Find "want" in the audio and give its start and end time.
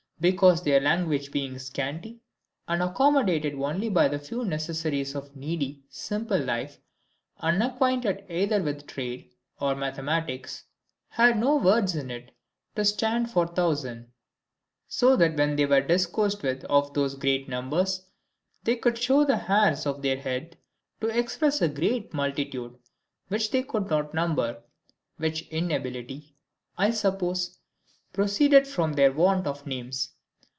29.09-29.47